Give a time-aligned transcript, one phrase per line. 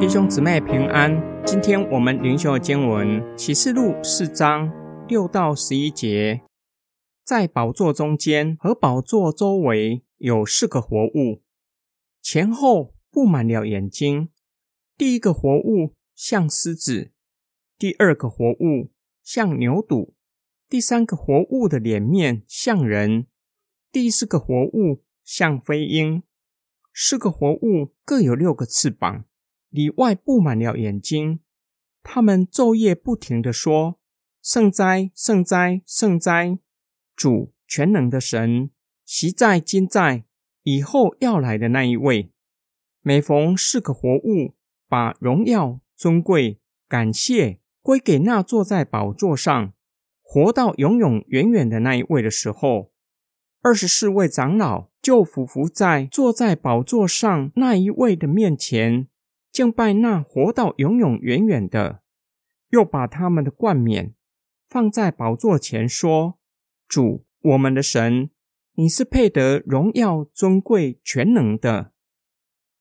[0.00, 1.12] 弟兄姊妹平安。
[1.44, 4.72] 今天我们灵修的经文《启示录》四章
[5.06, 6.40] 六到十一节，
[7.22, 11.42] 在宝座中间和宝座周围有四个活物，
[12.22, 14.30] 前后布满了眼睛。
[14.96, 17.10] 第一个活物像狮子，
[17.76, 18.90] 第二个活物
[19.22, 20.14] 像牛犊，
[20.66, 23.26] 第三个活物的脸面像人，
[23.92, 26.22] 第四个活物像飞鹰。
[26.94, 29.26] 四个活物各有六个翅膀。
[29.70, 31.40] 里外布满了眼睛，
[32.02, 33.98] 他们昼夜不停的说
[34.42, 36.58] ：“圣哉，圣哉，圣哉！
[37.16, 38.70] 主全能的神，
[39.04, 40.24] 习在，今在，
[40.64, 42.32] 以后要来的那一位。”
[43.02, 44.56] 每逢四个活物
[44.88, 49.72] 把荣耀、尊贵、感谢归给那坐在宝座上、
[50.20, 52.92] 活到永永远远的那一位的时候，
[53.62, 59.08] 二十四位长老就俯伏在坐在宝座上那一位的面前。
[59.60, 62.00] 敬拜那活到永永远远的，
[62.70, 64.14] 又把他们的冠冕
[64.66, 66.38] 放在宝座前，说
[66.88, 68.30] ：“主，我们的神，
[68.76, 71.92] 你是配得荣耀、尊贵、全能的，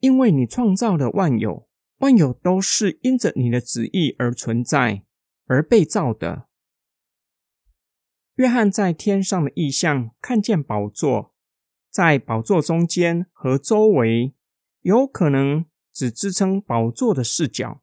[0.00, 5.04] 因为你创造了万有，万有都是因着你的旨意而存在，
[5.46, 6.48] 而被造的。”
[8.34, 11.36] 约翰在天上的意象看见宝座，
[11.88, 14.34] 在宝座中间和周围，
[14.80, 15.66] 有可能。
[15.94, 17.80] 只支撑宝座的视角，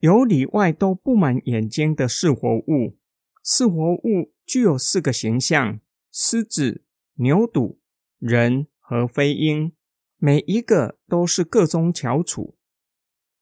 [0.00, 2.98] 有里外都布满眼睛的四活物。
[3.42, 5.80] 四活物具有四个形象：
[6.12, 7.78] 狮子、牛犊、
[8.18, 9.72] 人和飞鹰。
[10.18, 12.56] 每一个都是各中翘楚。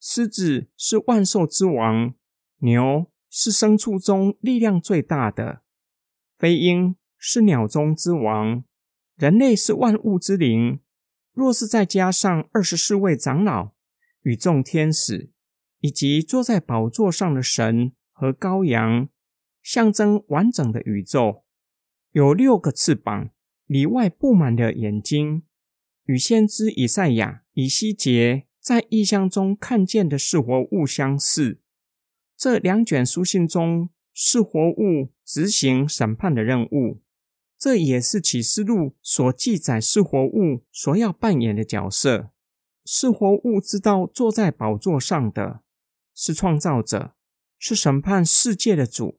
[0.01, 2.15] 狮子是万兽之王，
[2.59, 5.63] 牛是牲畜中力量最大的，
[6.37, 8.65] 飞鹰是鸟中之王，
[9.17, 10.81] 人类是万物之灵。
[11.35, 13.73] 若是再加上二十四位长老
[14.23, 15.31] 与众天使，
[15.81, 19.09] 以及坐在宝座上的神和羔羊，
[19.61, 21.43] 象征完整的宇宙，
[22.13, 23.31] 有六个翅膀，
[23.67, 25.43] 里外布满了眼睛，
[26.05, 31.61] 与先知以赛亚、以西结在异象中看见的是活物相似。
[32.37, 37.04] 这两卷书信中是活物执行审判的任务。
[37.65, 42.31] 这也是启示录所记载是活物所要扮演的角色。
[42.85, 45.63] 是活物知道坐在宝座上的
[46.15, 47.15] 是创造者，
[47.59, 49.19] 是审判世界的主，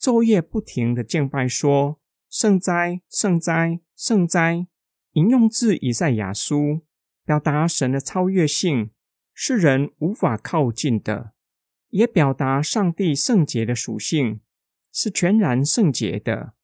[0.00, 2.00] 昼夜不停的敬拜说
[2.30, 4.66] ：“圣哉，圣哉，圣哉！”
[5.12, 6.86] 引用自以赛亚书，
[7.26, 8.92] 表达神的超越性
[9.34, 11.34] 是人无法靠近的，
[11.90, 14.40] 也表达上帝圣洁的属性
[14.90, 16.54] 是全然圣洁的。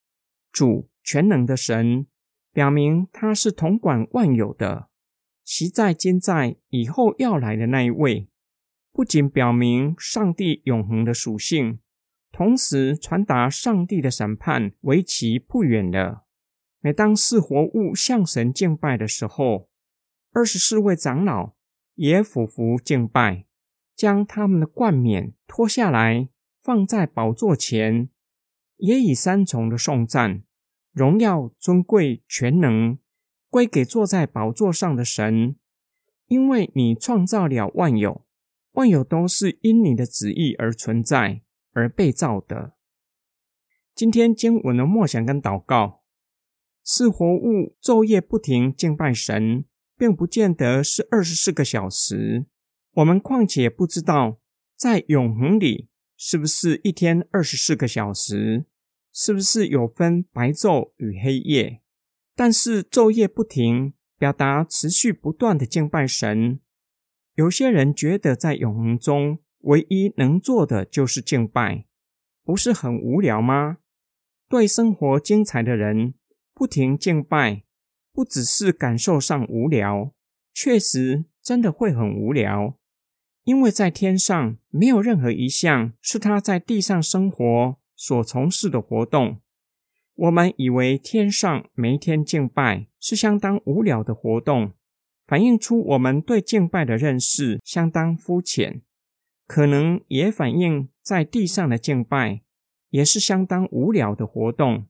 [0.50, 0.88] 主。
[1.02, 2.06] 全能的神
[2.52, 4.88] 表明他是统管万有的，
[5.44, 8.28] 其在今在以后要来的那一位，
[8.92, 11.80] 不仅表明上帝永恒的属性，
[12.32, 16.26] 同时传达上帝的审判为期不远了。
[16.80, 19.68] 每当四活物向神敬拜的时候，
[20.32, 21.54] 二十四位长老
[21.94, 23.46] 也俯伏敬拜，
[23.94, 26.28] 将他们的冠冕脱下来
[26.62, 28.08] 放在宝座前，
[28.76, 30.42] 也以三重的颂赞。
[30.92, 32.98] 荣耀、尊贵、全能
[33.48, 35.56] 归给坐在宝座上的神，
[36.26, 38.26] 因为你创造了万有，
[38.72, 41.42] 万有都是因你的旨意而存在
[41.72, 42.74] 而被造的。
[43.94, 46.02] 今天经文的默想跟祷告，
[46.84, 49.64] 是活物昼夜不停敬拜神，
[49.96, 52.46] 并不见得是二十四个小时。
[52.94, 54.40] 我们况且不知道
[54.74, 58.66] 在永恒里是不是一天二十四个小时。
[59.12, 61.80] 是不是有分白昼与黑夜？
[62.34, 66.60] 但是昼夜不停，表达持续不断的敬拜神。
[67.34, 71.86] 有些人觉得在永恒中唯一能做的就是敬拜，
[72.44, 73.78] 不是很无聊吗？
[74.48, 76.14] 对生活精彩的人，
[76.54, 77.62] 不停敬拜，
[78.12, 80.12] 不只是感受上无聊，
[80.52, 82.78] 确实真的会很无聊。
[83.44, 87.76] 因为在天上没有任何一项是他在地上生活。
[88.00, 89.42] 所从事的活动，
[90.14, 94.72] 我们以为天上每天敬拜是相当无聊的活动，
[95.26, 98.80] 反映出我们对敬拜的认识相当肤浅，
[99.46, 102.40] 可能也反映在地上的敬拜
[102.88, 104.86] 也是相当无聊的活动，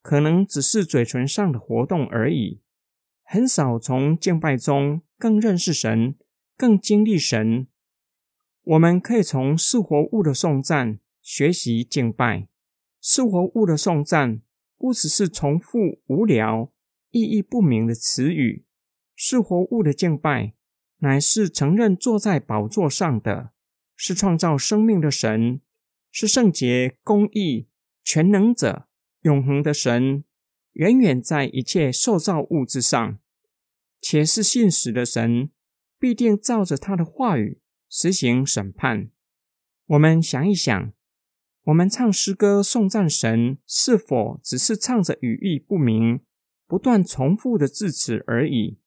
[0.00, 2.60] 可能只是嘴唇上的活动而已，
[3.24, 6.14] 很少从敬拜中更认识神，
[6.56, 7.66] 更经历神。
[8.62, 11.00] 我们可以从四活物的颂赞。
[11.24, 12.48] 学习敬拜，
[13.00, 14.42] 是活物的颂赞，
[14.76, 16.70] 不只是重复无聊、
[17.12, 18.66] 意义不明的词语。
[19.16, 20.52] 是活物的敬拜，
[20.98, 23.52] 乃是承认坐在宝座上的，
[23.96, 25.62] 是创造生命的神，
[26.10, 27.68] 是圣洁、公义、
[28.02, 28.86] 全能者、
[29.22, 30.24] 永恒的神，
[30.72, 33.18] 远远在一切受造物之上，
[33.98, 35.48] 且是信实的神，
[35.98, 39.08] 必定照着他的话语实行审判。
[39.86, 40.92] 我们想一想，
[41.64, 46.20] 我们唱诗歌颂赞神，是否只是唱着语义不明、
[46.66, 48.78] 不断重复的字词而已？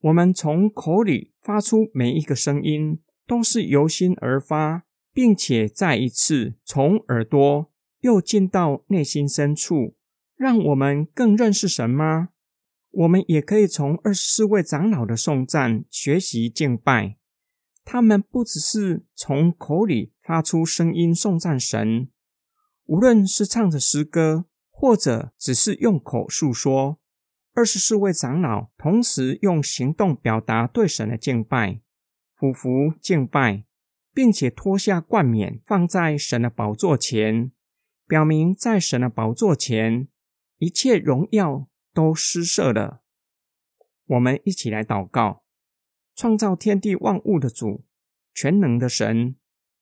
[0.00, 4.84] 我们从口里发出每一个声音，都是由心而发，
[5.14, 9.96] 并且再一次从耳朵又进到内心深处，
[10.36, 12.28] 让我们更认识神吗？
[12.90, 17.16] 我们也可以从二十四位长老的颂赞学习敬拜，
[17.88, 22.10] 他们不只是从口里发出声音颂赞神，
[22.86, 26.98] 无论是唱着诗歌，或者只是用口述说。
[27.54, 31.80] 二十四位长老同时用行动表达对神的敬拜，
[32.34, 33.64] 俯伏敬拜，
[34.12, 37.52] 并且脱下冠冕放在神的宝座前，
[38.08, 40.08] 表明在神的宝座前
[40.58, 43.02] 一切荣耀都失色了。
[44.06, 45.44] 我们一起来祷告：
[46.16, 47.84] 创造天地万物的主，
[48.34, 49.36] 全能的神，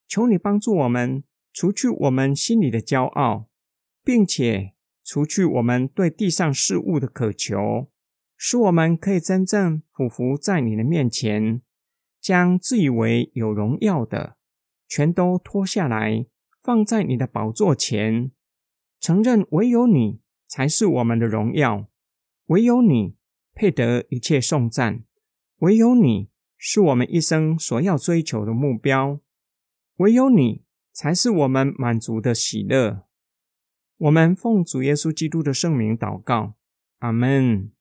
[0.07, 3.47] 求你帮助我们，除去我们心里的骄傲，
[4.03, 4.73] 并且。
[5.07, 7.91] 除去我们对地上事物的渴求，
[8.35, 11.61] 使我们可以真正俯伏在你的面前，
[12.19, 14.35] 将自以为有荣耀的
[14.87, 16.25] 全都脱下来，
[16.59, 18.31] 放在你的宝座前，
[18.99, 21.87] 承认唯有你才是我们的荣耀，
[22.47, 23.15] 唯有你
[23.53, 25.03] 配得一切颂赞，
[25.59, 29.19] 唯有你是我们一生所要追求的目标，
[29.97, 33.05] 唯有你才是我们满足的喜乐。
[33.97, 36.55] 我们奉主耶稣基督的圣名祷告，
[36.99, 37.74] 阿门。